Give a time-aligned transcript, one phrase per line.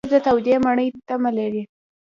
[0.03, 1.63] غریب د تودې مړۍ تمه لري